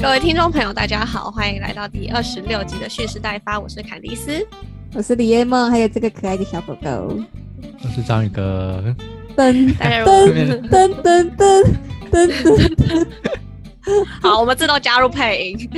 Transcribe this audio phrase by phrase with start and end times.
[0.00, 4.46] 各位听众朋友，大家好，欢迎来到第二十六集的蓄势待发，我是坎迪斯。
[4.92, 7.18] 我是李叶梦，还有这个可爱的小狗狗。
[7.82, 8.94] 我是章鱼哥。
[9.36, 11.64] 噔噔噔噔噔噔
[12.12, 13.06] 噔噔。
[14.20, 15.70] 好，我们自动加入配音。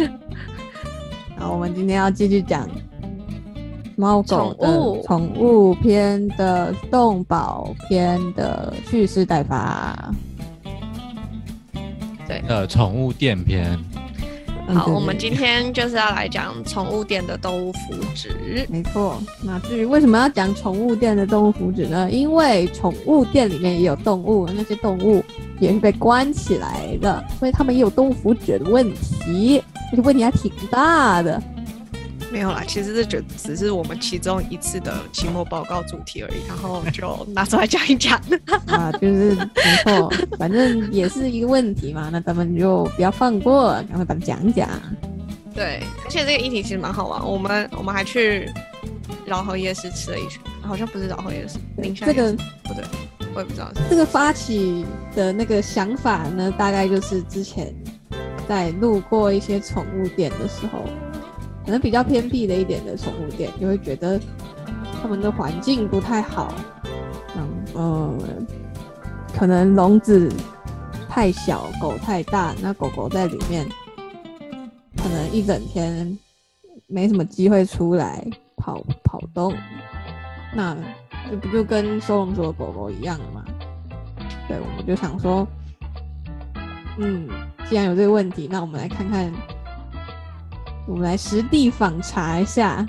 [1.38, 2.68] 好，我们今天要继续讲
[3.96, 10.12] 猫狗宠物的宠物篇的动保篇的蓄势待发。
[12.48, 13.78] 呃，宠物店篇，
[14.74, 18.30] 好，我们今天就是要来讲宠物店的动物福祉。
[18.68, 19.22] 没错。
[19.42, 22.10] 那至于为什么要讲宠物店的动物福祉呢？
[22.10, 25.24] 因为宠物店里面也有动物，那些动物
[25.60, 29.62] 也是被关起来的，所以他们也有动物福祉的问题，
[29.92, 31.40] 而且问题还挺大的。
[32.32, 38.20] 没有啦，其实这就只是我们其中一次的期末报告主题而已，然后就拿出来讲一讲。
[38.66, 44.68] 啊，就是没错，反正也是一个问题嘛，那咱们就不要放过，赶快把它讲讲。
[45.54, 48.50] 对，而且这个议题其实蛮好玩，我们我们还去
[49.24, 52.32] 饶河夜市吃了一圈，好像不是饶河夜市，宁夏这个
[52.64, 52.84] 不对，
[53.34, 53.80] 我也不知道是。
[53.88, 54.84] 这个发起
[55.14, 57.72] 的那个想法呢，大概就是之前
[58.46, 60.84] 在路过一些宠物店的时候，
[61.66, 64.20] 可能比较偏僻的一点的宠物店，就会觉得
[65.02, 66.54] 他们的环境不太好，
[67.74, 68.16] 嗯，
[69.36, 70.32] 可能笼子
[71.08, 73.66] 太小，狗太大，那狗狗在里面
[74.96, 76.16] 可能一整天
[76.86, 78.24] 没什么机会出来
[78.56, 79.52] 跑跑动，
[80.54, 80.76] 那
[81.28, 83.44] 这不就跟收容所的狗狗一样吗？
[84.46, 85.44] 对，我们就想说，
[86.98, 87.28] 嗯，
[87.68, 89.32] 既然有这个问题，那我们来看看，
[90.86, 92.86] 我们来实地访查一下。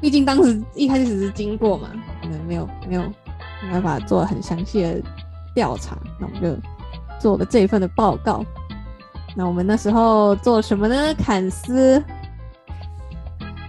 [0.00, 1.88] 毕竟当时一开始只是经过嘛，
[2.20, 3.02] 可能没有没有
[3.62, 5.02] 没办法做很详细的
[5.54, 6.56] 调查，那我们就
[7.18, 8.44] 做了这一份的报告。
[9.34, 11.14] 那我们那时候做什么呢？
[11.14, 12.02] 坎斯，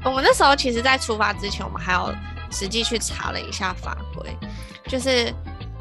[0.04, 2.14] 我们那时候其实，在出发之前，我们还有
[2.52, 4.38] 实际去查了一下法规，
[4.88, 5.34] 就是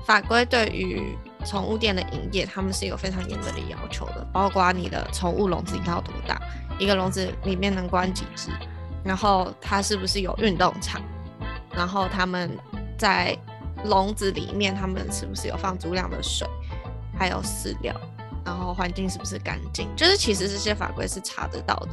[0.06, 1.02] 法规对于
[1.44, 6.40] 宠物店的营业，他们是有非常严格的要求的，包括你的宠物笼子应该有多大，
[6.78, 8.50] 一个笼子里面能关几只，
[9.04, 11.00] 然后它是不是有运动场，
[11.74, 12.50] 然后他们
[12.98, 13.36] 在
[13.84, 16.48] 笼子里面，他们是不是有放足量的水，
[17.18, 17.94] 还有饲料，
[18.44, 21.88] 然后环境是不是干净，就是其实这些法规是查得到的。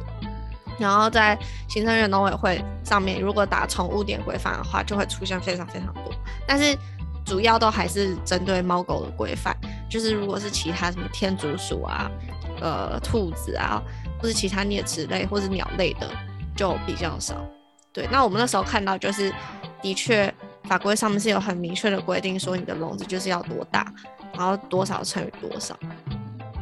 [0.78, 1.38] 然后在
[1.68, 6.12] 行政院农委会上面，如果打宠物店规范的话，就会出现非常非常多。
[6.46, 6.76] 但是
[7.24, 9.54] 主要都还是针对猫狗的规范，
[9.88, 12.10] 就是如果是其他什么天竺鼠啊、
[12.60, 13.80] 呃兔子啊，
[14.22, 16.08] 或是其他啮齿类或是鸟类的，
[16.56, 17.34] 就比较少。
[17.92, 19.34] 对，那我们那时候看到就是，
[19.82, 20.32] 的确
[20.64, 23.92] 法规上面是有很明确的规定，说你的笼子就是要多大，
[24.32, 25.76] 然后多少乘以多少。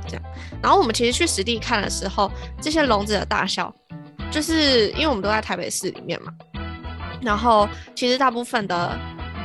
[0.09, 0.23] 这样，
[0.63, 3.73] 然后我们其实去实地看的时候，这些笼子的大小，
[4.31, 6.33] 就是因为我们都在台北市里面嘛，
[7.21, 8.99] 然后其实大部分的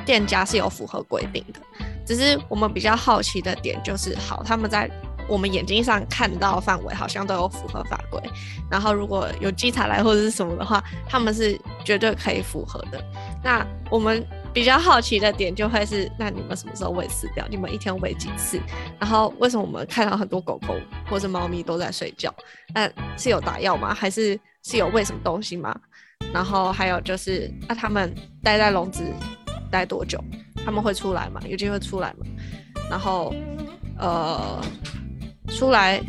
[0.06, 1.60] 店家是有符合规定的，
[2.04, 4.90] 只是我们比较好奇的点就是，好，他们在
[5.28, 8.22] 我们眼睛上看到范围好像都有符合法规，
[8.70, 13.04] 然后如果有稽查来或者是什么的话，他们是绝对可以符合的。
[13.44, 17.46] 那我们比较好奇的点就会是，那你们什么时候喂饲料？
[17.50, 18.60] 你们一天喂几次？
[19.00, 20.76] 然后为什么我们看到很多狗狗
[21.10, 22.34] 或是猫咪都在睡觉？
[22.74, 23.94] 那是有打药吗？
[23.94, 25.76] 还是是有喂什么东西吗？
[26.34, 29.04] 然后还有就是，那、他们待在笼子
[29.70, 30.24] 待多久？
[30.66, 31.42] 他们会出来吗？
[31.48, 32.26] 有机会出来吗？
[32.90, 33.34] 然后
[33.98, 34.62] 呃，
[35.48, 36.02] 出来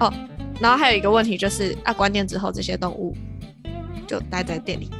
[0.00, 0.12] 哦，
[0.60, 3.16] 然后还有一个问题就是，啊，关店之后这些动物
[4.06, 4.90] 就待在店里，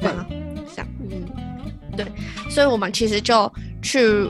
[0.00, 0.26] 对吗？
[0.74, 0.86] 这样。
[1.10, 2.06] 嗯，
[2.50, 3.52] 所以我们其实就
[3.82, 4.28] 去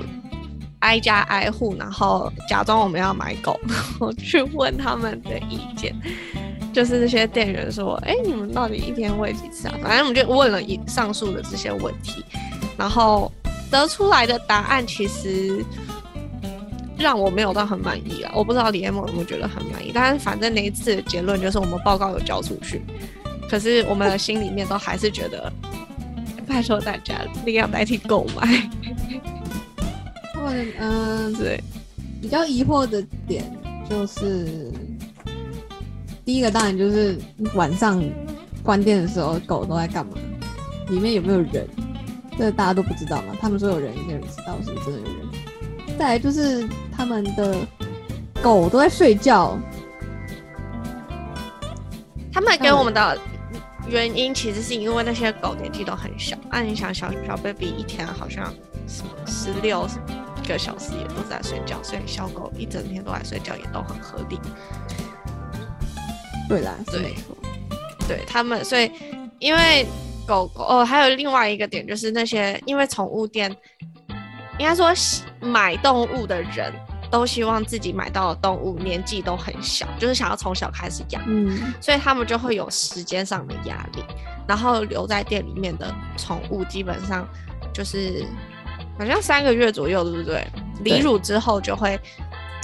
[0.80, 5.94] 挨家挨户，然后假装我们要买狗， 然后去问他们的意见。
[6.70, 12.24] 就是这些店员说：“哎、你们到底一天喂几次啊？”反正我们就问了一上述的这些问题，
[12.76, 13.32] 然后
[13.70, 15.64] 得出来的答案其实
[16.98, 18.32] 让我没有到很满意啊。
[18.34, 22.82] 我不知道李彦梦有没有觉得很满意，但是反正那一次的结论就是我们报告有交出去，
[23.48, 25.52] 可是我们的心里面都还是觉得
[26.46, 27.14] 拜托大家
[27.44, 28.68] 领养代替购买。
[30.34, 31.62] 他们嗯、对，
[32.20, 33.44] 比较疑惑的点
[33.88, 34.72] 就是，
[36.24, 37.18] 第一个当然就是
[37.54, 38.02] 晚上
[38.62, 40.12] 关店的时候，狗都在干嘛？
[40.88, 41.66] 里面有没有人？
[42.38, 43.34] 这大家都不知道嘛。
[43.40, 45.17] 他们说有人，也没有人知道是不是真的有人。
[45.98, 46.66] 再来就是
[46.96, 47.56] 他们的
[48.40, 49.58] 狗都在睡觉，
[52.32, 53.18] 他们给我们的
[53.88, 58.44] 原因其实是因为那些狗年纪都很小，啊，你想小小 baby 一天好像
[58.86, 59.88] 什么十六
[60.46, 64.38] 个小时也都在睡觉，所以小狗一整天都在睡觉也都很合理。
[66.48, 67.14] 对啦，是对
[68.06, 68.90] 对他们，所以
[69.40, 69.84] 因为
[70.26, 73.54] 狗狗哦，还有另外一个点就是那些因为宠物店，
[74.58, 76.72] 应该说喜买动物的人
[77.10, 84.04] 都希望自己买到的动物年纪都很小，就是想要从小开始养，嗯，所以他们就会有时间上的压力，
[84.46, 87.26] 然后留在店里面的宠物基本上
[87.72, 88.26] 就是
[88.98, 90.46] 好像三个月左右，对不对？
[90.84, 91.98] 离乳之后就会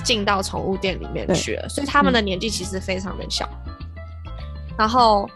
[0.05, 3.49] 进到宠物店里面去了，所以他们的年纪其实非常的小。
[4.77, 5.29] 然后，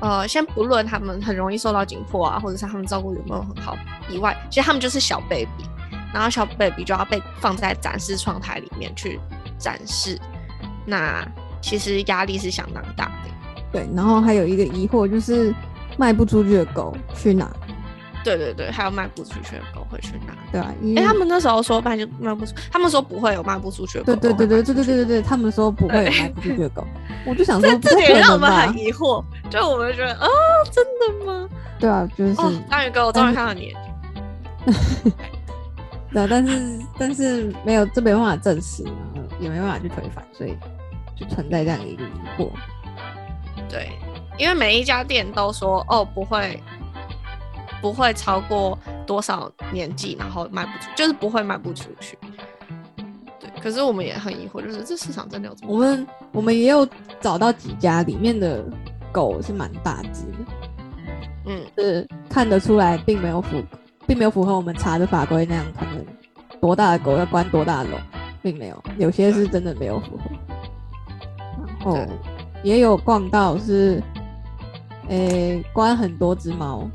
[0.00, 3.76] 呃，先不论他们很容易受到紧迫啊，或者是他们照顾有没有很好
[4.08, 5.64] 以外，其实他们就是小 baby，
[6.12, 9.18] 然后小 baby 就要被放在展示窗台里面去
[9.58, 10.18] 展示，
[10.86, 11.26] 那
[11.60, 13.30] 其实压力是相当大的。
[13.72, 13.88] 对。
[13.94, 15.54] 然后还有一个疑惑就是
[15.96, 17.50] 卖不出去的狗去哪？
[18.24, 20.32] 对对对，还有卖不出去的狗会去哪？
[20.52, 26.86] 对啊、因哎、为他们那时候说卖就卖不出，他们说不会有卖不出去的狗对对对对对对对他们说不会有卖不出去的狗，
[27.26, 28.78] 我就想说这点让我们很？
[28.78, 30.28] 疑惑，就我们觉得啊，
[30.70, 31.48] 真的吗？
[31.80, 33.80] 对啊，就是哦，章鱼哥，我终于看到你了。
[36.12, 40.56] 对啊，但是但是没有，这没办法证实，然后也没办法去推翻，所以
[41.16, 42.50] 就存在这样一个疑惑。
[43.68, 43.90] 对，
[44.38, 46.62] 因为每一家店都说哦不会，
[47.80, 52.18] 不会超过多少年纪，然后卖不出，就是不会卖不出去。
[53.40, 56.86] 对，可是我们也很疑惑，就是这市场真的有这么我们我们也有
[57.20, 58.62] 找到几家里面的
[59.10, 60.38] 狗是蛮大只的，
[61.46, 63.62] 嗯是看得出来并没有符，
[64.12, 66.04] 并没有符合我们查的法规那样，可能
[66.60, 67.98] 多大的狗要关多大的笼，
[68.42, 70.30] 并没有，有些是真的没有符合。
[71.38, 71.98] 然后
[72.62, 74.02] 也有逛到是，
[75.08, 76.86] 诶、关很多只猫，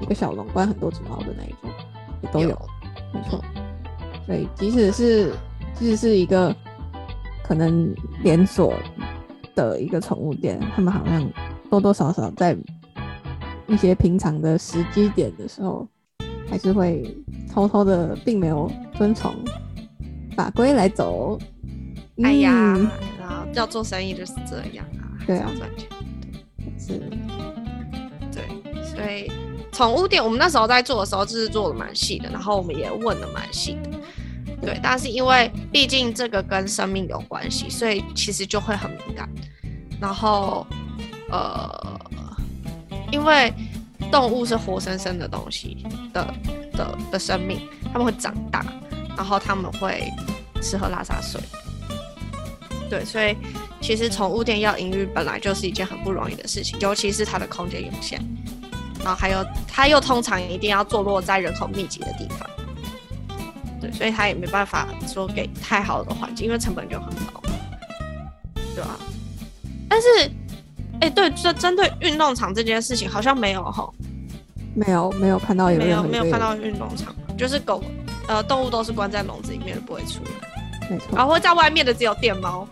[0.00, 1.68] 一个小笼关很多只猫的那一种，
[2.22, 2.56] 也都有，
[3.12, 3.42] 没错。
[4.24, 5.32] 所以即使是
[5.74, 6.54] 即使是一个
[7.42, 7.92] 可能
[8.22, 8.72] 连锁
[9.56, 11.28] 的一个宠物店，他们好像
[11.68, 12.56] 多多少少在
[13.66, 15.84] 一些平常的时机点的时候，
[16.50, 17.14] 还是会
[17.52, 19.34] 偷偷的，并没有遵从
[20.36, 21.38] 法规来走。
[22.22, 25.88] 哎呀嗯，然后要做生意就是这样啊，还对啊赚钱。
[26.78, 27.10] 是，
[28.32, 28.44] 对，
[28.84, 29.30] 所以
[29.72, 33.90] 宠物店我们那时候在做的时候，就是做的蛮细的，然后我们也问的蛮细的。
[34.62, 39.28] 对，但是因为毕竟这个跟生命有关系，所以其实就会很敏感。
[40.00, 40.66] 然后，
[41.30, 42.00] 呃，
[43.12, 43.52] 因为
[44.16, 45.76] 动物是活生生的东西
[46.10, 46.34] 的
[46.72, 47.60] 的的生命，
[47.92, 48.64] 它们会长大，
[49.14, 50.10] 然后它们会
[50.62, 51.38] 吃喝拉撒睡。
[52.88, 53.36] 对，所以
[53.78, 58.18] 其实宠物店要营运本来就是一件很不容易的事情，尤其是它的空间有限，
[59.00, 62.48] 然后还有它又通常一定要坐落在人口密集的地方，
[63.82, 67.42] 对，所以它也没办法说给太好的环境，因为成本就很高，
[68.74, 68.98] 对吧、
[69.90, 70.06] 但是，
[71.02, 73.92] 哎、对，这针对运动场这件事情好像没有吼，
[74.76, 77.82] 没有没有看到有没有没有看到运动场，就是狗
[78.28, 82.68] 呃动物都是关在笼子里面的，不会出来，没错，然后会在外面的只有电猫，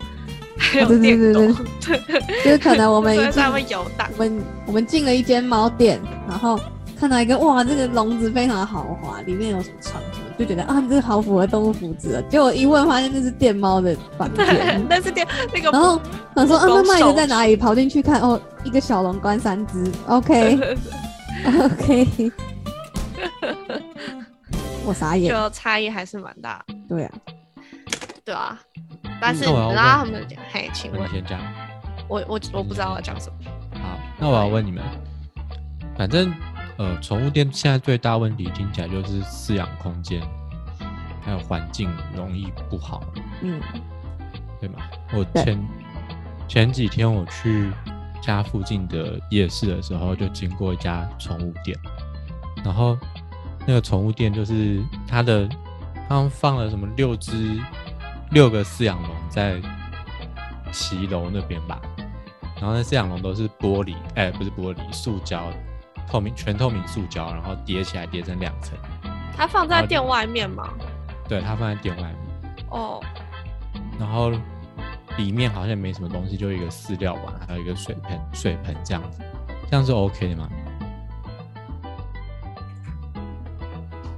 [0.55, 4.07] 还有对对对，对对， 就是可能我们在游荡。
[4.13, 5.99] 我们我们进了一间猫店，
[6.29, 6.59] 然后
[6.99, 12.21] 看到一个哇，这个笼子非常豪华，里面有什么床什么，就觉得啊，这个好符合动物福祉了。
[12.29, 15.99] 结果一问发现那是电猫的房对间，， 但是电那个然后
[16.35, 17.55] 想说啊，那卖的在哪里？
[17.55, 20.57] 跑进去看，哦，一个小笼关三只，OK
[21.45, 22.31] OK，
[24.85, 27.11] 我傻眼，就差异还是蛮大，对啊，
[28.23, 28.59] 对啊。
[29.21, 30.99] 但是那我要然后他们讲，嘿，请问。
[30.99, 31.39] 那你先讲。
[32.07, 33.35] 我我我不知道要讲什么。
[33.81, 34.83] 好，那我要问你们，
[35.97, 36.31] 反正
[36.77, 40.21] 呃，宠物店现在最大问题听起来就是饲养空间
[41.21, 43.01] 还有环境容易不好，
[43.41, 43.59] 嗯，
[44.59, 44.79] 对吗？
[45.13, 45.67] 我前
[46.47, 47.71] 前几天我去
[48.25, 51.77] 家附近的夜市的时候，就经过一家宠物店，
[52.63, 52.97] 然后
[53.67, 55.47] 那个宠物店就是它的，
[56.09, 57.59] 他们放了什么六只
[58.31, 59.61] 六个饲养笼在
[60.71, 61.79] 骑楼那边吧，
[62.59, 65.47] 然后那饲养笼都是玻璃，哎、不是玻璃，塑胶，
[66.07, 68.77] 透明全透明塑胶，然后叠起来叠成两层，
[69.37, 70.67] 它放在店外面吗？
[71.29, 72.15] 对，它放在店外面。
[72.69, 73.01] 哦，
[73.99, 74.31] 然后
[75.17, 79.19] 里面好像没什么东西，就一个饲料碗，还有一个水盆，水盆这样子，
[79.69, 80.49] 这样是 OK 的吗？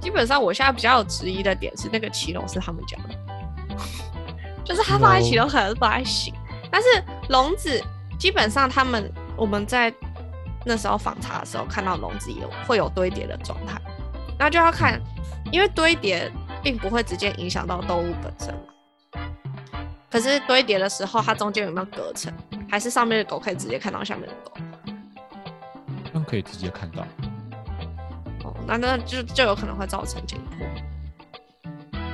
[0.00, 3.14] 基本上我现在比较有质疑的点是那个骑龙是他们家的，
[4.64, 6.34] 就是它放在骑笼可能是不太行，
[6.70, 6.88] 但是
[7.28, 7.80] 笼子
[8.18, 9.92] 基本上他们我们在
[10.64, 13.80] 那时候访查的时候看到笼子也有会有堆叠的状态，
[14.38, 15.00] 那就要看，
[15.52, 16.28] 因为堆叠
[16.62, 18.60] 并不会直接影响到动物本身嘛。
[20.10, 22.32] 可是堆叠的时候，它中间有没有隔层，
[22.70, 24.52] 还是上面的狗可以直接看到下面的狗？
[26.12, 27.02] 那可以直接看到。
[28.44, 30.66] 哦，那那就就有可能会造成紧迫。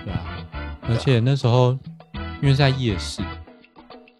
[0.05, 0.45] 对啊，
[0.89, 1.79] 而且那时候
[2.43, 3.23] 因为是在夜市，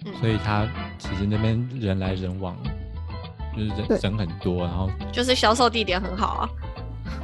[0.05, 2.57] 嗯所以它其实那边人来人往，
[3.57, 6.49] 就是人人很多，然后就是销售地点很好啊。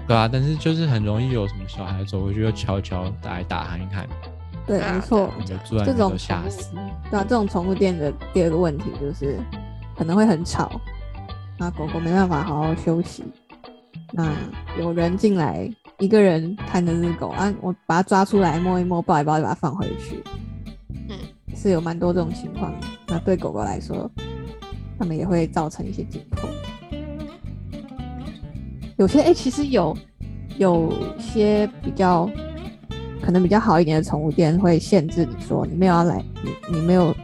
[0.08, 4.08] 对啊，但是就是很容易有什么小孩走过去就悄悄打一打喊一喊，
[4.70, 5.28] 对，没错。
[5.84, 6.14] 这种。
[7.10, 9.36] 对啊，这种宠物店的第二个问题就是
[9.96, 10.80] 可能会很吵，
[11.58, 13.24] 那狗狗没办法好好休息。
[14.12, 14.32] 那
[14.78, 20.22] 有人进来，一个人看着这只狗啊，我把它抓出来摸一摸，抱一抱，就把它放回去。
[21.08, 21.18] 嗯，
[21.56, 22.86] 是有蛮多这种情况的。
[23.08, 24.08] 那对狗狗来说，
[24.96, 26.48] 它们也会造成一些紧迫。
[28.98, 29.96] 有些哎、其实有
[30.58, 32.30] 有些比较
[33.22, 37.14] 可能比较好一点的宠物店会限制你说你没有要来，你你没有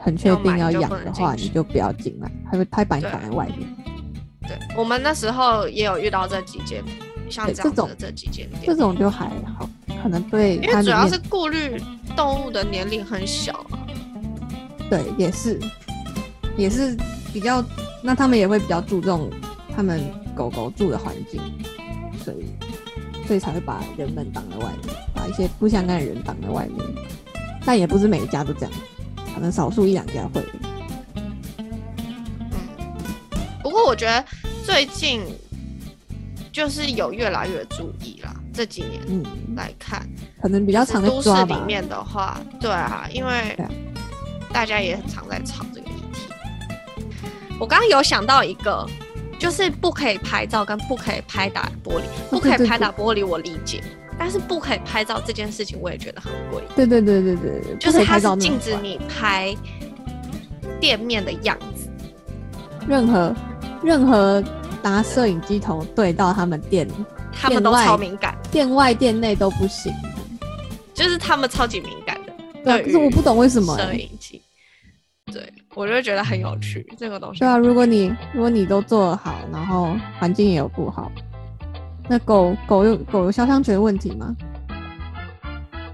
[0.00, 3.68] 很确定要养的话，你就不要进来，他会他会把你对挡在外面。
[4.42, 6.82] 对，我们那时候也有遇到这几间，
[7.28, 9.26] 像这种这样子的这几间店这，种就还
[9.56, 9.68] 好，
[10.02, 11.80] 可能对因为主要是顾虑
[12.16, 13.78] 动物的年龄很小啊。
[14.88, 15.58] 对也是
[16.56, 16.96] 也是
[17.32, 17.64] 比较，
[18.02, 19.28] 那他们也会比较注重
[19.74, 20.00] 他们
[20.34, 21.40] 狗狗住的环境，
[22.24, 22.46] 所以
[23.26, 26.86] 所以才会把人们挡在外面，把一些不相干的人挡在外面。
[27.64, 28.70] 但也不是每一家都这样，
[29.34, 30.42] 可能少数一两家会。
[33.62, 34.24] 不过我觉得
[34.64, 35.20] 最近
[36.52, 39.22] 就是有越来越注意啦，这几年嗯，
[39.56, 40.08] 来看，
[40.40, 41.28] 可能比较常在都市。
[41.46, 43.58] 里面的话，对啊，因为
[44.52, 46.22] 大家也很常在吵这个议题。
[47.58, 48.88] 我刚刚有想到一个，
[49.38, 53.82] 就是不可以拍照跟不可以拍打玻璃， 不可以拍打玻璃我理解，
[54.18, 59.54] 但是不可以拍照这件事情我也觉得很贵，对对对对对对，就是它是禁止你拍
[60.80, 61.88] 店面的样子。
[62.88, 63.34] 任何
[63.82, 64.42] 任何
[64.82, 66.88] 拿摄影机头对到他们店
[67.32, 69.92] 他们都超敏感，店外店内都不行。
[70.94, 72.32] 就是他们超级敏感的。
[72.64, 73.96] 对可是我不懂为什么、摄欸。
[73.98, 74.45] 影机，对
[75.76, 77.40] 我就觉得很有趣，这个东西。
[77.40, 81.12] 对啊，如果你如果你都做得好，然后环境也有不好，
[82.08, 84.34] 那狗狗有狗有肖像权问题吗？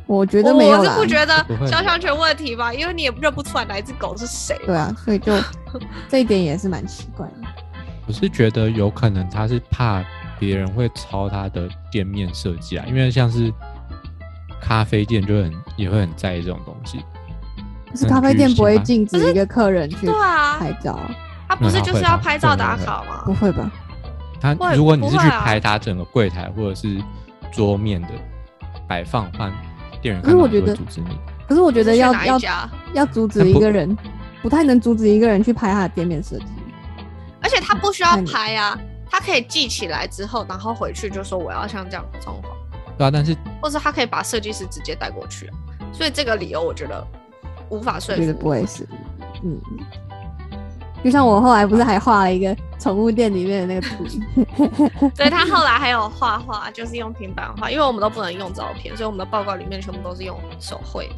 [0.06, 0.90] 我觉得没有我是。
[1.00, 4.56] 不觉得肖像权问题吧，因为你也认不出来哪一只狗是谁。
[4.64, 5.32] 对啊，所以就
[6.08, 7.34] 这一点也是蛮奇怪的。
[8.06, 10.04] 我是觉得有可能他是怕
[10.38, 13.52] 别人会抄他的店面设计啊，因为像是
[14.60, 17.00] 咖啡店就很也会很在意这种东西。
[17.92, 20.98] 可是咖啡店不会禁止一个客人去对啊，拍照，
[21.48, 23.34] 他不是就是要拍照打卡吗不？
[23.34, 23.70] 会吧？
[24.40, 27.00] 他如果你是去拍他整个柜台或者是
[27.52, 28.08] 桌面的
[28.88, 29.52] 摆放，换
[30.00, 31.16] 店员可是我觉得看到会阻止你。
[31.46, 32.70] 可是我觉得要要哪一家？
[32.94, 33.96] 要阻止一个人，
[34.40, 36.46] 不太能阻止一个人去拍他的店面设计。
[37.42, 38.78] 而且他不需要拍啊，
[39.10, 42.42] 他可以记起来之后，然后回去就说我要像这样装潢，
[42.96, 45.54] 对啊，但是或者他可以把设计师直接带过去啊。
[45.92, 47.06] 所以这个理由我觉得
[47.68, 48.40] 无法说我觉得服。
[48.40, 48.86] 不会是，
[49.42, 49.60] 嗯。
[51.04, 61.08] 就像我后来不是还画了一个宠物店里面的那个图， 对他后来还有画画，就是用平板画，因为我们都不能用照片，所以我们的报告里面全部都是用手绘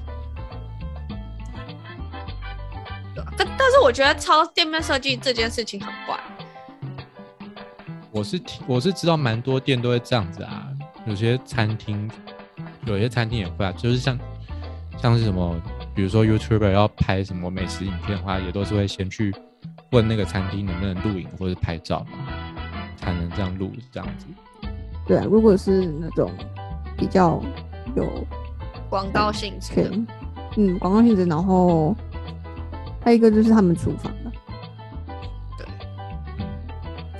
[3.15, 3.25] 的。
[3.37, 6.19] 但但是我觉得抄店面设计这件事情很怪，
[8.11, 10.67] 我是听我是知道蛮多店都会这样子啊，
[11.05, 12.11] 有些餐厅
[12.87, 14.19] 有些餐厅也会啊，就是像
[14.97, 15.55] 像是什么，
[15.95, 19.35] 比如说 YouTuber 要拍什么美食影片的话，也都是会先去
[19.93, 22.05] 问那个餐厅能不能录影或者拍照，
[22.97, 24.27] 才能这样录这样子。
[25.07, 26.31] 对啊，如果是那种
[26.97, 27.41] 比较
[27.95, 28.27] 有
[28.91, 29.91] 广告性质的。
[30.57, 31.97] 嗯，广告性质，然后
[33.03, 34.13] 还有一个就是他们厨房
[35.59, 35.67] 的，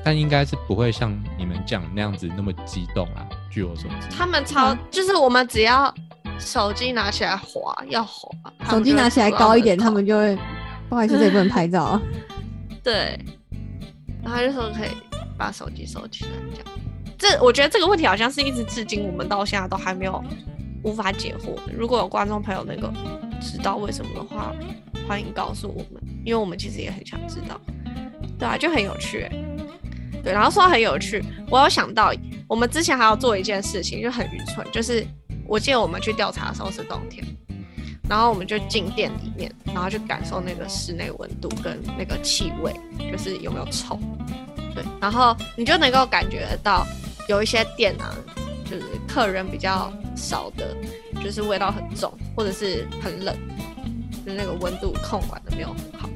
[0.05, 3.27] 但应该是不会像你们讲那样子那么激动啊。
[3.51, 5.93] 据我所知，他们超就是我们只要
[6.39, 8.29] 手机拿起来滑，要滑，
[8.71, 10.37] 手机拿起来高一点，他们就会，
[10.89, 12.03] 不好意思，这里不能拍照啊。
[12.83, 13.19] 对，
[14.23, 14.91] 然后他就说可以
[15.39, 16.79] 把手机收起来，这样。
[17.17, 20.23] 这我觉得这个问题好像是一直至今我们到现在都还没有
[20.83, 21.73] 无法解惑的。
[21.73, 22.93] 如果有观众朋友那个
[23.41, 24.53] 知道为什么的话，
[25.09, 27.59] 欢迎告诉我们，因为我们其实也很想知道。
[28.39, 29.31] 对啊，就很有趣欸。
[30.23, 32.13] 对，然后说很有趣，我有想到
[32.49, 35.07] 我们之前还要做一件事情，就很愚蠢，就是
[35.47, 37.25] 我记得我们去调查的时候是冬天，
[38.09, 42.73] 然后我们就进店里面，然后去感受那个室内温度跟那个气味，
[43.11, 43.99] 就是有没有臭。
[44.75, 46.87] 对，然后你就能够感觉到
[47.29, 48.15] 有一些店啊，
[48.65, 50.75] 就是客人比较少的，
[51.23, 53.37] 就是味道很重，或者是很冷，
[54.25, 56.09] 就是那个温度控管的没有很好。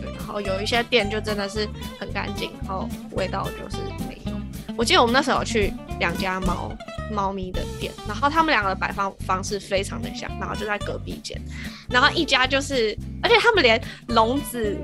[0.00, 1.68] 对，然后有一些店就真的是
[1.98, 4.32] 很干净，然后味道就是没有。
[4.76, 6.70] 我记得我们那时候去两家猫
[7.12, 11.40] 猫咪的店，然后他们两个的摆放方式非常的像，然后就在隔壁间，
[11.88, 14.76] 然后一家就是，而且他们连笼子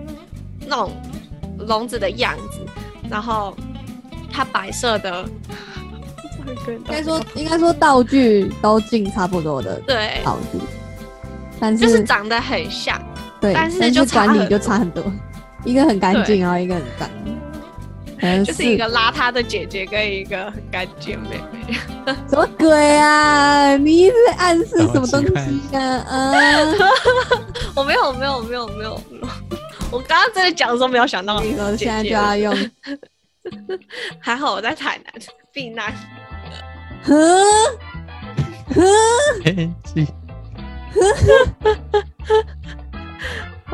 [0.66, 0.92] 那种
[1.58, 2.60] 笼子的样子，
[3.10, 3.56] 然后
[4.30, 5.28] 它白色的，
[6.68, 10.58] 应该说应该说道具都进差不多的对，道具，
[11.58, 13.00] 但是就是长得很像，
[13.40, 15.02] 对，但是就差管理就差很多，
[15.64, 17.41] 一个很干净，然后一个很脏，可能
[18.44, 21.74] 就是一个邋遢的姐姐跟一个很干净的妹妹。
[22.30, 23.76] 什么鬼啊？
[23.76, 25.82] 你一直在暗示什么东西啊？
[26.08, 26.32] 啊！
[27.74, 29.28] 我没有，没有，没有，没有，没有
[29.90, 31.42] 我刚刚在讲的时候没有想到
[31.76, 32.70] 现在就要用，
[34.20, 35.12] 还好我在台南
[35.52, 35.92] 避难。
[37.02, 37.14] 呵
[38.74, 38.82] 呵，
[39.44, 40.06] 嘿是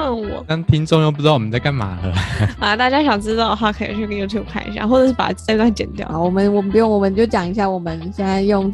[0.05, 2.12] 问我 但听众又不知道我们在干嘛了。
[2.61, 6.09] 啊，大家想知道的话，可以去 YouTube 看一下，或者是把这段剪掉。
[6.09, 8.73] 好，我们我们不用，我们就讲一下我们现在用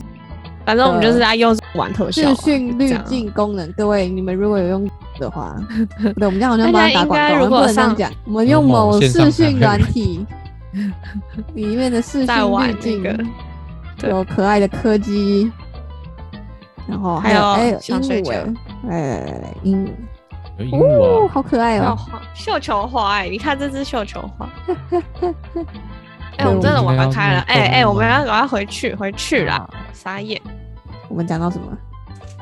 [0.64, 3.70] 反正我们就是在用玩特效啊、视讯滤镜功能。
[3.72, 4.88] 各位，你们如果有用
[5.18, 5.54] 的话，
[6.16, 8.12] 对，我们这样好像帮他打广告，如果上不能这样讲。
[8.24, 10.24] 我们用某视讯软体
[11.54, 13.02] 里面的视讯滤镜，
[14.08, 15.50] 有可爱的柯基，
[16.88, 18.44] 然后还还有有还鹦鹉哎，
[18.88, 19.90] 来来来来鹦鹉，
[20.58, 21.96] 有鹦鹉哦，哦，好可爱哦。
[21.96, 24.48] 花绣球花哎、你看这只绣球花。
[26.36, 30.40] 哎、对我们真的玩开了，弄哎哎、我们要赶快回去回去啦，傻眼。
[31.08, 31.66] 我们讲到什么？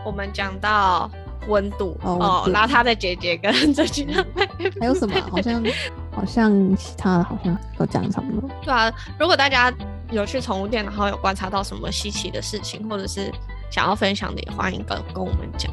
[0.04, 1.11] 我们讲到
[1.47, 5.14] 温度哦哦，温度邋遢的姐姐跟这几个妹妹还有什么？
[5.31, 5.62] 好像
[6.11, 8.50] 好像其他的好像都讲得差不多。
[8.62, 9.73] 对啊，如果大家
[10.11, 13.33] 有去宠物店，然后有观察到什么稀奇的事情，或者是
[13.71, 15.73] 想要分享的，也欢迎跟跟我们讲，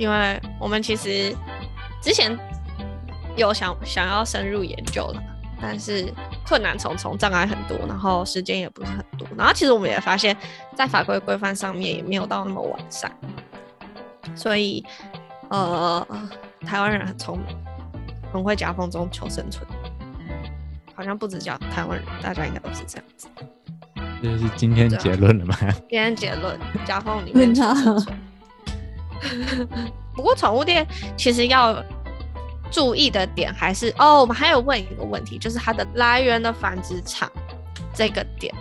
[0.00, 1.36] 因为我们其实
[2.00, 2.34] 之前
[3.36, 5.22] 有想想要深入研究了，
[5.60, 6.10] 但是
[6.46, 10.34] 困难重重，障碍很多，然后时间也不是很多，然后其实我们也发现，
[10.74, 13.14] 在法规规范上面也没有到那么完善，
[14.34, 14.82] 所以
[15.50, 16.06] 呃，
[16.62, 17.54] 台湾人很聪明，
[18.32, 19.68] 很会夹缝中求生存。
[20.94, 23.28] 好像不止讲台湾人，大家应该都是这样子。
[24.22, 25.54] 这是今天结论了吗？
[25.60, 28.18] 今天结论，夹缝里面求生存。
[30.14, 31.82] 不过宠物店其实要
[32.70, 37.30] 注意的点还是哦，我们还有问一个问题，就是它的来源的繁殖场
[37.94, 38.54] 这个点，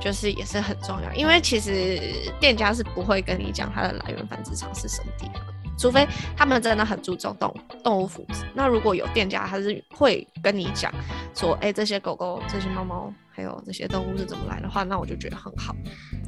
[0.00, 2.00] 就是也是很重要，因为其实
[2.38, 5.42] 店家是不会跟你讲它的来源繁殖场是什么地方。
[5.78, 10.92] 除非他们真的很注重动动物福祉，那如果有店家他是会跟你讲
[11.34, 15.74] 说，哎、这些狗狗、这些猫猫还有这些动物是怎么来的话，那我就觉得很好，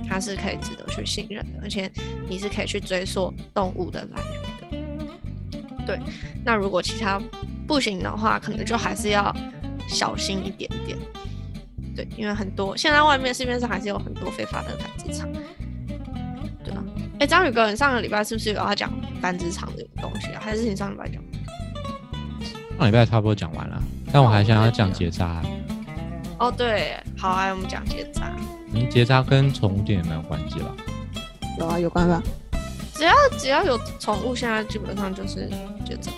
[0.08, 1.92] 它是可以值得去信任的，而且
[2.26, 4.51] 你是可以去追溯动物的来源。
[5.86, 5.98] 对，
[6.44, 7.20] 那如果其他
[7.66, 9.34] 不行的话，可能就还是要
[9.88, 10.96] 小心一点点。
[11.94, 15.28] 对，因为很多现在外面市面上还是有很多非法的繁殖场。
[16.64, 16.82] 对啊，
[17.18, 18.90] 哎，章宇哥，你上个礼拜是不是有要讲
[19.20, 20.40] 繁殖场这个东西啊？
[20.40, 21.22] 还是你上礼拜讲？
[22.78, 25.42] 上礼拜差不多讲完了，但我还想要讲结扎。
[26.38, 28.32] 哦，对，好啊，我们讲结扎。
[28.72, 30.74] 嗯，结扎跟宠物店有没有关系了？
[31.58, 32.22] 有啊，有关吧？
[33.02, 35.50] 只要只要有宠物，现在基本上就是
[35.84, 36.12] 结扎。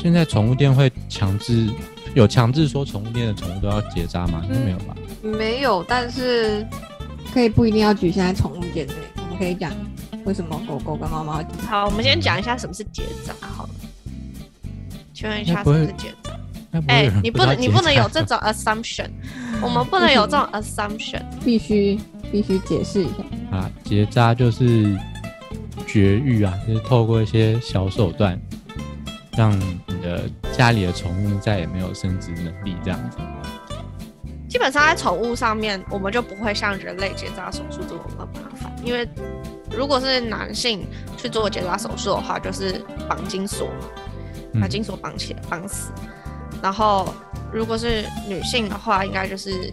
[0.00, 1.68] 现在宠物店会强制
[2.12, 4.44] 有强制说宠物店的宠物都要结扎吗？
[4.48, 4.96] 没有吧？
[5.22, 6.66] 没有，但是
[7.32, 9.70] 可以不一定要局限在宠物店内，我们可以讲
[10.24, 13.70] 为什么狗狗跟猫猫会好，我们先讲一下什么是结扎好了。
[15.14, 16.80] 请问一下什么是结扎？
[16.88, 19.08] 哎、你不能你不能有这种 assumption，
[19.62, 21.22] 我们不能有这种 assumption。
[21.44, 21.96] 必须
[22.32, 23.56] 必须解释一下。
[23.56, 24.98] 啊，结扎就是
[25.92, 28.40] 绝育啊，就是透过一些小手段，
[29.36, 33.18] 让你的家里的宠物再也没有生殖能力，这样子。
[34.48, 39.06] 基本上在宠物上面，我们就不会像人类结扎手术这么麻烦，因为
[39.70, 40.86] 如果是男性
[41.18, 45.92] 去做结扎手术的话，就是绑金锁嘛，把嗯金锁绑起来绑死。
[46.62, 47.12] 然后
[47.52, 49.70] 如果是女性的话，应该就是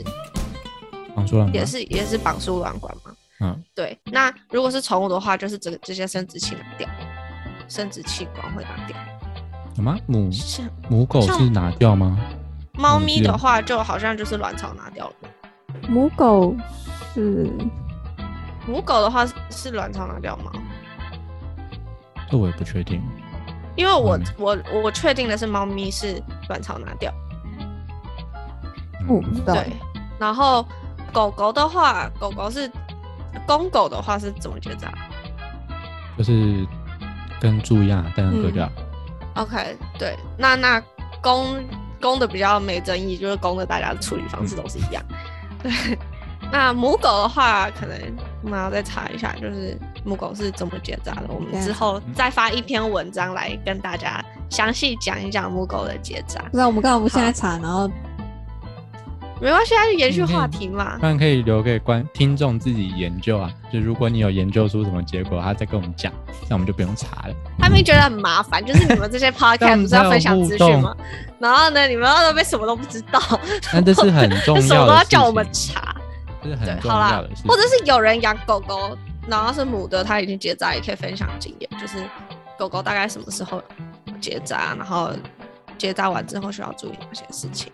[1.16, 1.56] 绑输卵管？
[1.56, 3.14] 也是也是绑输卵管嘛。
[3.42, 3.98] 嗯，对。
[4.06, 6.88] 那如果是宠物的话，就是这个这些生殖器拿掉，
[7.68, 8.98] 生殖器官会拿掉。
[9.76, 9.98] 什么？
[10.08, 12.18] 母像母狗是拿掉吗？
[12.74, 15.16] 猫咪的话，就好像就是卵巢拿掉了。
[15.88, 16.56] 母狗
[17.14, 17.50] 是
[18.68, 20.52] 母狗的话是是卵巢拿掉吗？
[22.30, 23.02] 这我也不确定。
[23.76, 27.14] 因为我、嗯我我确定的是猫咪是卵巢拿掉，
[29.08, 29.72] 我不知道对。
[30.20, 30.68] 然后
[31.14, 32.70] 狗狗的话，狗狗是
[33.48, 34.92] 公狗的话是怎么结扎
[36.18, 36.66] 就是
[37.40, 38.70] 跟猪一样啊，单人割掉。
[39.36, 40.82] ？OK，对，那那
[41.22, 41.64] 公
[42.02, 45.04] 公的比较没争议，就是公的大家的处理方式都是一样。
[45.64, 45.72] 对，
[46.52, 47.98] 那母狗的话，可能
[48.44, 51.24] 我们要再查一下，就是母狗是怎么结扎的。
[51.30, 56.42] 我们之后再发一篇文章来跟大家详细讲一讲母狗的结扎。
[56.44, 57.90] 不知道我们刚好不现在查，然后
[59.42, 61.12] 没关系，它，就延续话题嘛当。
[61.12, 63.52] 然可以留给观听众自己研究啊。
[63.72, 66.12] 就如果你有研究出什么结果，他再跟我们讲，
[66.50, 67.36] 那我们就不用查了。
[67.58, 70.96] 他们觉得很麻烦，就是你们这些 podcast 不是要分享资讯吗？
[71.40, 73.22] 然后呢，你们都被什么都不知道，
[73.72, 75.96] 但这是很重什么要的事都要叫我们，查。
[76.44, 78.98] 这是对很，重好啦要的事，或者是有人养狗狗，
[79.28, 81.98] 然后是母的，他已经结扎，也可以分享经验，就是
[82.58, 83.62] 狗狗大概什么时候
[84.20, 85.12] 结扎，然后
[85.78, 87.72] 结扎完之后需要注意哪些事情。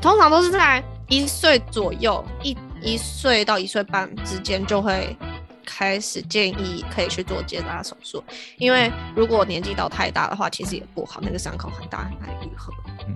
[0.00, 5.16] 通常都是在一岁左右，一一岁到一岁半之间就会
[5.64, 8.22] 开始建议可以去做结扎手术，
[8.56, 12.72] 因为如果年纪到太大的话，其实也不好，那个伤口很大很难愈合。
[13.06, 13.14] 嗯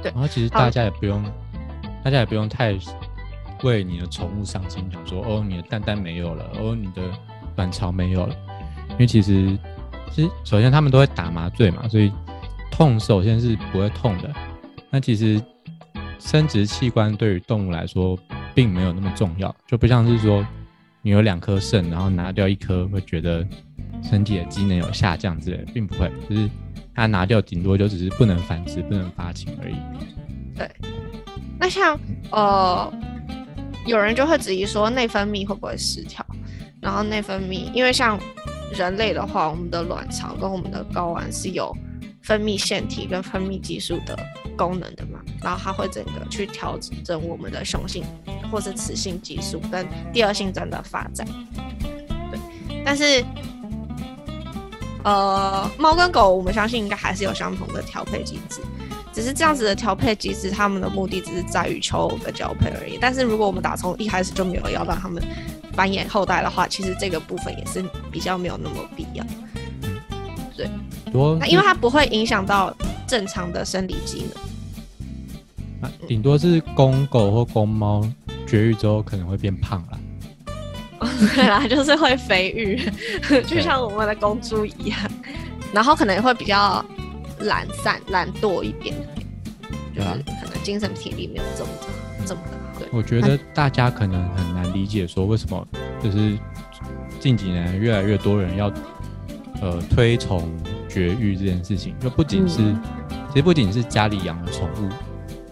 [0.00, 1.24] 对然后其实大家也不用，
[2.04, 2.78] 大家也不用太
[3.64, 7.02] 为你的宠物伤心，讲说哦，你的蛋蛋没有了，哦，你的
[7.56, 8.36] 卵巢没有了，
[8.90, 9.58] 因为其实
[10.12, 12.12] 其实首先他们都会打麻醉嘛，所以
[12.70, 14.32] 痛首先是不会痛的。
[14.88, 15.42] 那其实
[16.18, 18.18] 生殖器官对于动物来说
[18.54, 20.46] 并没有那么重要，就不像是说
[21.02, 23.46] 你有两颗肾，然后拿掉一颗会觉得
[24.02, 26.48] 身体的机能有下降之类的，并不会，就是
[26.94, 29.76] 它拿掉顶多就只是不能繁殖、不能发情而已。
[30.56, 30.68] 对
[31.58, 31.98] 那像
[32.30, 32.92] 呃，
[33.86, 36.24] 有人就会质疑说内分泌会不会失调？
[36.80, 38.18] 然后内分泌，因为像
[38.72, 41.76] 人类的话，我们的卵巢跟我们的睾丸是有
[42.28, 44.14] 分泌腺体跟分泌激素的
[44.54, 48.04] 功能的嘛，然后它会整个去调整我们的雄性
[48.52, 51.26] 或是雌性激素跟第二性征的发展。
[52.30, 52.38] 对，
[52.84, 53.24] 但是
[55.04, 58.60] 呃，猫跟狗我们相信应该还是有相同的调配机制。
[59.10, 62.98] 只是这样子的调配机制，他们的目的只是在于求偶跟交配而已。
[63.00, 65.24] 但是如果我们打从一开始就没有要让他们
[65.72, 69.24] 繁衍后代的话，其实这个部分也是比较没有那么必要。
[70.54, 70.68] 对
[71.12, 72.74] 多那因为它不会影响到
[73.06, 75.88] 正常的生理机能。
[75.88, 78.04] 啊顶多是公狗或公猫
[78.46, 79.98] 绝育之后可能会变胖了。
[81.34, 82.82] 对啦，就是会肥育，
[83.46, 84.98] 就像我们的公猪一样，
[85.72, 86.84] 然后可能会比较
[87.40, 88.92] 懒散、懒惰一点
[89.94, 90.08] 点，就是
[90.42, 91.70] 可能精神体力没有这么
[92.26, 92.40] 这么
[92.80, 92.86] 的好。
[92.90, 95.64] 我觉得大家可能很难理解，说为什么
[96.02, 96.36] 就是
[97.20, 98.72] 近几年越来越多人要
[99.60, 100.50] 呃推崇
[100.88, 102.82] 绝育这件事情，就不仅是、嗯。
[103.28, 104.88] 其实不仅是家里养的宠物，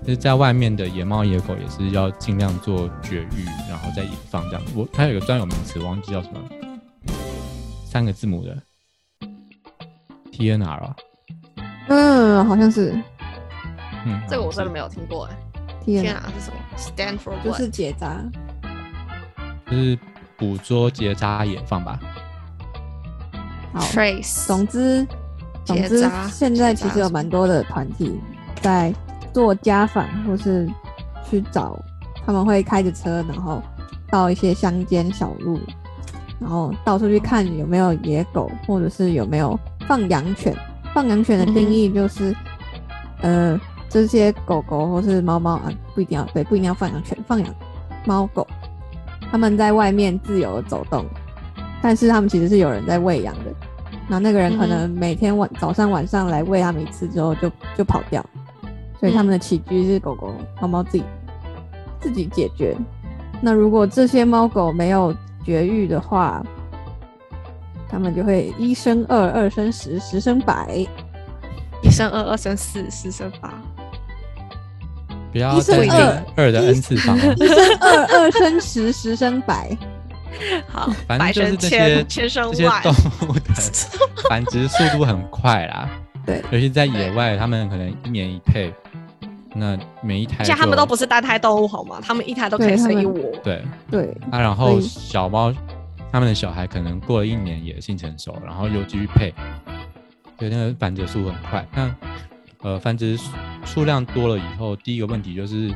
[0.02, 4.62] 就是在外面的野猫野狗也是要尽量做绝育，然后再野放这样。
[4.74, 6.40] 我它有一个专有名词，忘记叫什么，
[7.84, 8.56] 三个字母的
[10.32, 10.96] TNR 啊，
[11.88, 12.98] 嗯，好像是。
[14.06, 15.36] 嗯，这个我真的没有听过哎、
[15.84, 18.24] 天天啊，是什么？Stand for 就是结扎，
[19.70, 19.98] 就是
[20.36, 22.00] 捕捉结扎野放吧。
[23.74, 24.46] 好，trace。
[24.46, 25.06] 总之，
[25.66, 28.18] 总之现在其实有蛮多的团体
[28.62, 28.94] 在
[29.34, 30.66] 做家访，或是
[31.28, 31.76] 去找，
[32.24, 33.60] 他们会开着车，然后
[34.08, 35.58] 到一些乡间小路，
[36.38, 40.56] 然后到处去看有没有野狗，或者是有没有放养犬。
[40.94, 42.34] 放养犬的定义就是，
[43.20, 47.54] 呃，这些狗狗或是猫猫啊，不一定要对，不一定要放养犬，放养
[48.06, 48.46] 猫狗，
[49.30, 51.04] 他们在外面自由地走动，
[51.82, 53.52] 但是他们其实是有人在喂养的。
[54.08, 58.24] 然后那个人可能每天晚早上晚上来喂他们一次之后就就跑掉，
[59.00, 61.04] 所以他们的起居是狗狗猫猫自己
[62.00, 62.76] 自己解决。
[63.40, 65.14] 那如果这些猫狗没有
[65.44, 66.42] 绝育的话，
[67.88, 70.86] 他们就会一生二，二生十，十生百。
[71.82, 73.52] 一生二，二生四，四生八。
[75.30, 79.76] 不要一生二二的 n 次方哦，一生二，二生十，十生百。
[80.68, 82.82] 好， 反正就是这些千，千生万。
[82.82, 83.40] 这些动物的
[84.28, 85.88] 繁殖速度很快啦。
[86.26, 88.72] 对，尤其在野外，他们可能一年一配，
[89.54, 92.00] 那每一胎而且他们都不是单胎动物好吗？
[92.02, 93.30] 他们一胎都可以生一窝。
[93.44, 94.40] 对对，啊。
[94.40, 95.54] 然后小猫，
[96.10, 99.32] 他们的小孩可能过了一年也性成熟，然后又继续配，
[100.36, 101.66] 对那个繁殖速度很快。
[101.74, 101.94] 那
[102.62, 103.30] 呃，繁殖数
[103.64, 105.70] 数量多了以后，第一个问题就是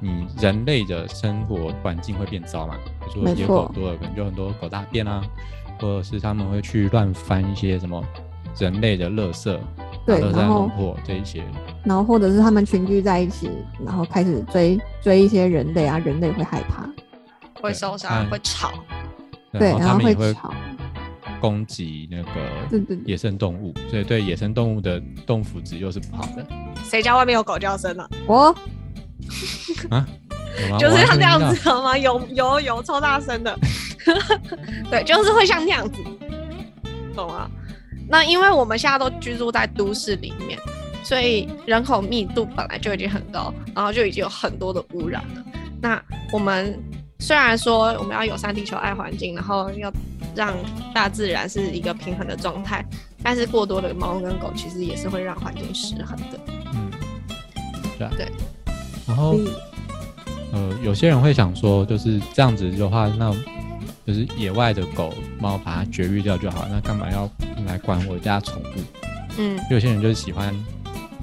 [0.00, 5.22] 你人类的生活环境会变糟嘛，比如说野狗多了，可能就很多狗大便啊，
[5.78, 8.02] 或者是他们会去乱翻一些什么
[8.58, 9.58] 人类的垃圾，
[10.06, 11.44] 对然后弄破这一些。
[11.84, 13.50] 然后或者是他们群居在一起，
[13.84, 16.88] 然后开始追追一些人类啊，人类会害怕。
[17.60, 18.70] 会受伤，会吵。
[19.52, 20.54] 对，然后会吵，
[21.40, 26.46] 攻击那个野生动物，所以对野生动物的动福祉又是不好的。
[26.84, 28.08] 谁家外面有狗叫声了？
[28.26, 28.54] 我
[29.90, 30.06] 啊，
[30.78, 31.96] 就是像这样子吗？
[31.96, 33.58] 有有有，超大声的。
[34.90, 36.02] 对，就是会像那样子，
[37.14, 37.50] 懂吗？
[38.08, 40.58] 那因为我们现在都居住在都市里面，
[41.04, 45.44] 所以人口密度本来就已经很高，然后就已经有很多的污染了。
[45.80, 46.02] 那
[46.32, 46.76] 我们
[47.18, 49.92] 虽然说我们要友善地球、爱环境，然后要
[50.34, 50.54] 让
[50.94, 52.84] 大自然是一个平衡的状态，
[53.22, 56.40] 但是过多的猫跟狗其实也是会让环境失衡的。
[56.74, 56.90] 嗯，
[57.98, 58.12] 对啊。
[58.16, 58.26] 对。
[59.10, 59.36] 然后，
[60.52, 63.34] 呃，有些人会想说，就是这样子的话，那
[64.06, 67.28] 就是野外的狗猫把它绝育掉就好，那干嘛要
[67.66, 68.80] 来管我家宠物？
[69.36, 70.54] 嗯，有些人就是喜欢，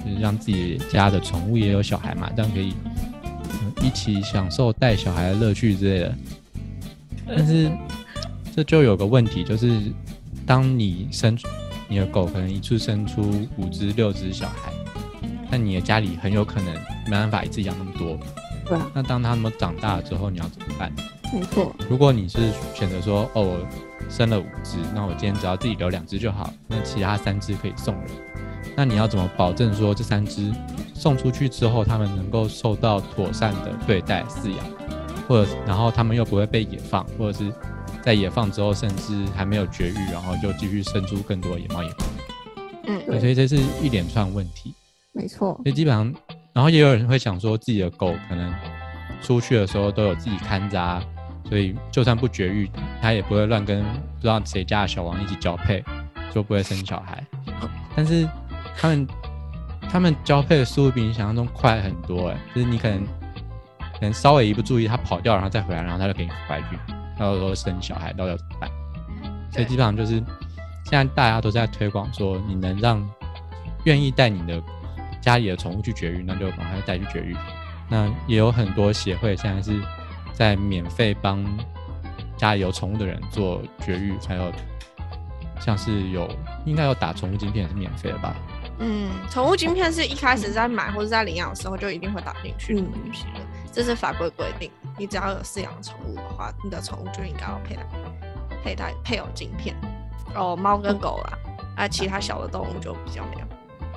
[0.03, 2.73] 就是让自己家的宠物也有小孩嘛，这样可以
[3.81, 6.15] 一起享受带小孩的乐趣之类的。
[7.25, 7.71] 但是
[8.53, 9.79] 这就有个问题，就是
[10.45, 11.39] 当你生
[11.87, 14.73] 你的狗可能一次生出五只六只小孩，
[15.49, 16.75] 那你的家里很有可能
[17.07, 18.17] 没办法一次养那么多。
[18.65, 18.91] 对啊。
[18.93, 20.91] 那当他们长大了之后，你要怎么办？
[21.33, 22.39] 没错，如果你是
[22.73, 23.67] 选择说，哦，我
[24.09, 28.05] 生了五只，那我今天只要自己留两只就好，那其他三只可以送人。
[28.75, 30.53] 那你要怎么保证说这三只
[30.93, 34.65] 送出去之后，他们能够受到妥善的对待饲养，
[35.27, 37.51] 或者然后他们又不会被野放，或者是
[38.01, 42.05] 在野放之后，甚至还没有绝育，然后就继续生出更多野猫野狗。
[42.85, 44.73] 嗯，所以这是一连串问题。
[45.11, 46.13] 没错，所以基本上，
[46.57, 48.51] 然后也有人会想说，自己的狗可能
[49.21, 50.99] 出去的时候都有自己看着啊。
[51.47, 52.67] 所以，就算不绝育，
[52.99, 55.85] 它也不会乱跟不知道谁家的小王一起交配，
[56.33, 57.23] 就不会生小孩。
[57.95, 58.27] 但是，
[58.75, 59.07] 他们
[59.87, 63.05] 他们交配的速度比你想象中快很多，哎，就是你可能
[63.79, 66.65] 可能稍微一不注意，它跑掉，然后再回来，然后它就给你怀孕，
[67.19, 68.69] 到时候生小孩，到底要怎么办？
[69.51, 70.13] 所以基本上就是
[70.85, 73.07] 现在大家都在推广说，你能让
[73.83, 74.59] 愿意带你的
[75.27, 77.35] 家里的宠物去绝育，那就赶快带去绝育。
[77.89, 79.77] 那也有很多协会现在是。
[80.33, 81.43] 在免费帮
[82.37, 84.51] 家里有宠物的人做绝育，还有
[85.59, 86.29] 像是有
[86.63, 88.35] 应该有打宠物晶片是免费的吧？
[88.77, 94.69] 嗯，宠物晶片是一开始在买或者在领养的时候就一定会打进去的东西了，这是法规规定。
[94.95, 97.83] 你只要有饲养宠物的话，你的宠物就应该要佩戴
[98.63, 99.75] 佩戴配有晶片。
[100.35, 101.37] 哦，猫跟狗啦，
[101.77, 103.47] 啊，其他小的动物就比较没有。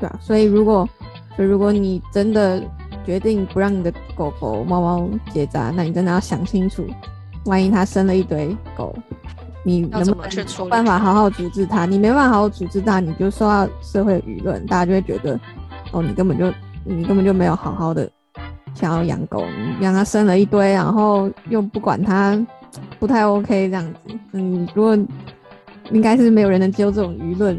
[0.00, 0.88] 对啊，所以如果
[1.44, 2.62] 如果你真的。
[3.02, 6.86] 决定不让你的狗狗、猫猫结扎，那你真的要想清楚，
[7.46, 8.94] 万一它生了一堆狗，
[9.64, 11.86] 你能不能有办法好好处置它？
[11.86, 15.40] 你没办法好好处置它，你就受到社会舆论，大家就会觉得，
[15.92, 16.52] 哦，你根本就
[16.84, 18.08] 你根本就没有好好的
[18.74, 19.44] 想要养狗，
[19.78, 22.38] 你让它生了一堆，然后又不管它，
[22.98, 23.98] 不太 OK 这样子。
[24.32, 24.96] 嗯，如果
[25.90, 27.58] 应该是没有人能接受这种舆论，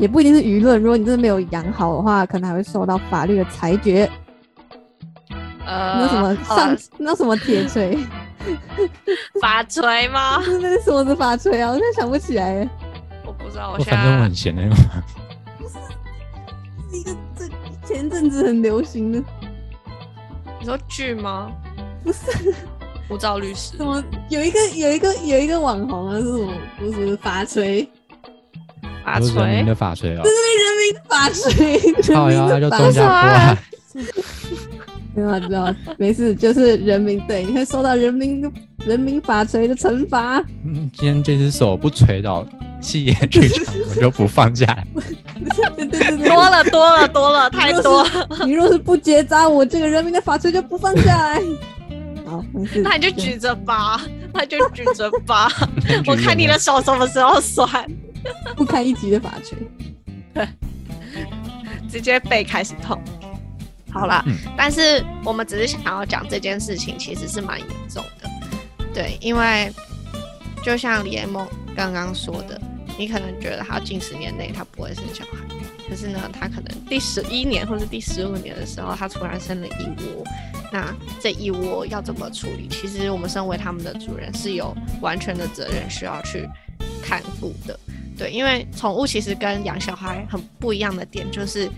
[0.00, 0.82] 也不一定是舆论。
[0.82, 4.10] 如果你真的没有养好的话，可能还会受到法律的裁决。
[5.66, 7.98] 呃那什么上那什么铁锤，
[9.40, 10.38] 法锤吗？
[10.60, 11.68] 那是什么是法锤啊？
[11.70, 12.66] 我现在想不起来。
[13.26, 14.62] 我不知道，我反正我很闲的。
[15.58, 15.74] 不是，
[16.90, 17.46] 是一个这
[17.86, 19.22] 前阵子很流行的。
[20.58, 21.52] 你说剧吗？
[22.02, 22.54] 不是，
[23.10, 23.76] 吴兆律师。
[23.76, 24.02] 怎么？
[24.30, 26.52] 有一个有一个有一个网红啊，是什么？
[26.78, 27.86] 不是法锤。
[29.14, 29.42] 法锤。
[29.42, 30.22] 人民的法锤啊。
[30.22, 32.14] 这是人民法锤。
[32.14, 33.56] 好呀，就中家
[35.12, 38.40] 没有知道，没事，就是人民对，你会受到人民
[38.86, 40.38] 人民法锤的惩罚。
[40.64, 42.46] 嗯，今天这只手不锤到
[42.80, 44.86] 气焰剧场，我就不放下来。
[45.76, 48.06] 对对对对，多了多了多了，太多。
[48.44, 51.42] 你若是不结扎，我这个人民的法锤就不放下来。
[52.24, 52.80] 好，没事。
[52.80, 54.00] 那你就举着吧，
[54.32, 55.50] 那就举着吧。
[56.06, 57.68] 我看你的手什么时候酸。
[58.56, 59.58] 不堪一击的法锤，
[61.88, 63.00] 直接背开始痛。
[63.92, 64.24] 好啦，
[64.56, 68.30] 但是我们只是想要讲这件事情，其实是蛮严重的，
[68.94, 69.72] 对，因为
[70.62, 72.60] 就像李梦刚刚说的，
[72.96, 75.38] 你可能觉得他近十年内他不会生小孩，
[75.88, 80.24] 可是呢，他可能第十一年或者第十五年的时候，他突然生了一窝，
[80.72, 82.68] 那这一窝要怎么处理？
[82.68, 86.48] 其实我们身为他们的主人是有完全的责任需要去
[87.02, 87.76] 看顾的，
[88.20, 91.70] 对，因为宠物其实跟养小孩很不一样的点就是。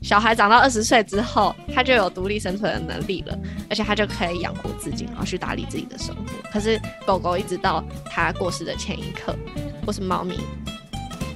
[0.00, 3.36] 小孩长到二十岁之后，他就有独立生存的能力了，
[3.68, 6.22] 而且他就可以养活自己，然后去打理自己的生活。
[6.52, 9.36] 可是狗狗一直到它过世的前一刻，
[9.84, 10.38] 或是猫咪，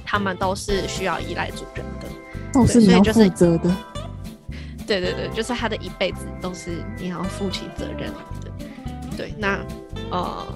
[0.05, 2.07] 它们都是需要依赖主人的，
[2.53, 3.69] 都是你要负责的。
[4.87, 9.17] 对对对，就是它的一辈子都是你要负起责任的。
[9.17, 9.59] 对，那
[10.09, 10.47] 呃，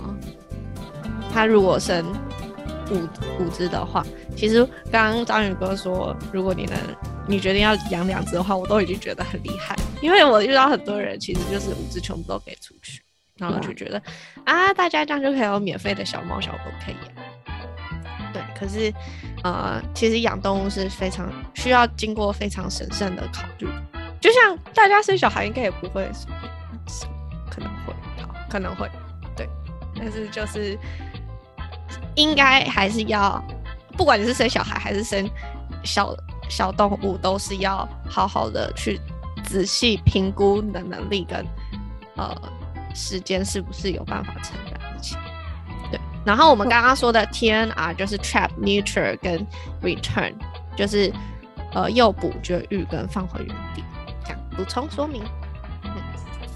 [1.34, 2.06] 它如果生
[2.92, 3.08] 五
[3.40, 6.78] 五只的话，其实刚刚章鱼哥说，如果你能，
[7.28, 13.02] 你决定要养两只的话，我都已经觉得很厉害，因为我遇到很多人其实就是五只全部都给出去，
[13.38, 14.02] 然后就觉得
[14.46, 17.28] 啊，大家这样就可以有免费的小猫小狗可以养。
[18.34, 18.94] 对，可是
[19.44, 23.68] 呃，其实养动物是非常需要经过非常审慎的考虑，
[24.20, 26.10] 就像大家生小孩应该也不会，
[27.50, 28.90] 可能会，好，可能会，
[29.36, 29.48] 对，
[29.98, 30.78] 但是就是
[32.18, 33.42] 应该还是要，
[33.96, 35.30] 不管你是生小孩还是生
[35.84, 36.14] 小
[36.50, 39.00] 小动物，都是要好好的去
[39.44, 41.46] 仔细评估你的能力跟
[42.16, 42.36] 呃
[42.94, 45.16] 时间是不是有办法承担得起。
[45.92, 49.46] 对，然后我们刚刚说的 TNR 就是 trap、neuter 跟
[49.84, 50.34] return，
[50.76, 51.14] 就是
[51.74, 53.84] 呃诱捕、绝育跟放回原地。
[54.26, 55.24] 这样补充说明。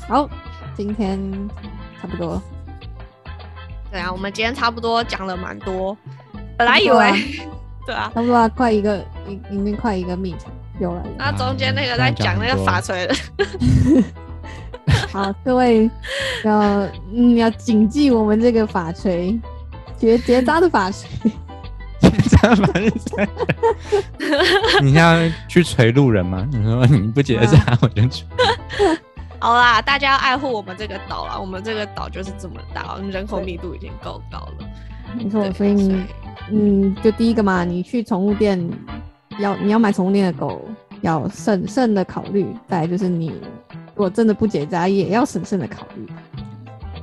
[0.08, 0.28] 好，
[0.76, 1.20] 今天
[2.02, 2.42] 差不多。
[3.92, 5.96] 对啊，我们今天差不多讲了蛮多，
[6.58, 7.12] 本来以为
[7.86, 10.38] 对啊，差不多啊 快一个，已已经快一个 meet
[10.80, 11.04] 有了。
[11.18, 13.16] 那中间那个在讲那个法锤的，
[15.12, 15.90] 好，各位
[16.44, 19.38] 要嗯要谨记我们这个法锤，
[19.98, 21.10] 结结扎的法锤。
[22.02, 25.16] 这样反正是你要
[25.48, 26.48] 去锤路人吗？
[26.52, 28.26] 你说你不结扎，我就去。
[29.42, 34.70] 好啦，大家要爱护我们这个岛啦，我们这个岛就是这么大，我们人口密度已经够高了。
[35.18, 36.04] 没错，对所以你
[36.52, 38.70] 嗯，就第一个嘛，你去宠物店
[39.40, 40.62] 要你要买宠物店的狗，
[41.02, 42.56] 要审慎的考虑。
[42.68, 43.30] 再来就是你
[43.96, 46.08] 如果真的不结扎，也要审慎的考虑。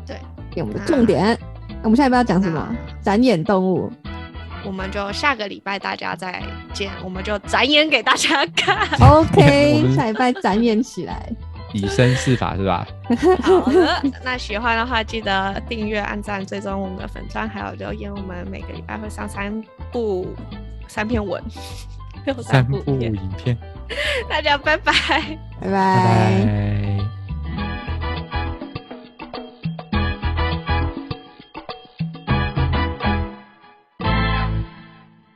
[0.06, 1.36] 对，给我们的重点。
[1.68, 2.76] 那我们下一步要讲什么？
[3.02, 3.90] 展演动物。
[4.64, 6.40] 我们就下个礼拜大家再
[6.72, 8.86] 见，我们就展演给大家看。
[9.10, 11.28] OK， 下礼拜展演起来。
[11.72, 12.86] 以身试法是吧？
[13.42, 18.10] 好的， 那喜欢的话记得订阅、按赞、追踪我们的粉钻，还有留言。
[18.10, 20.34] 我们每个礼拜会上三部
[20.86, 21.42] 三篇文，
[22.42, 22.92] 三部部。
[23.00, 23.56] 影片，
[24.28, 24.92] 大家拜拜。
[25.60, 25.70] 拜拜。
[25.70, 27.17] 拜拜。